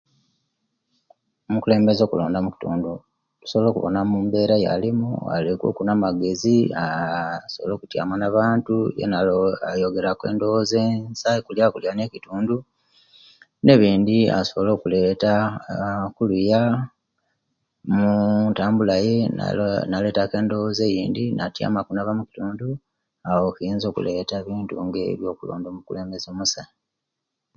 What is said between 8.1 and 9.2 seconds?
na'bantu yena